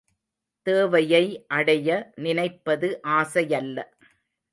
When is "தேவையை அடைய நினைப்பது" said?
0.67-2.89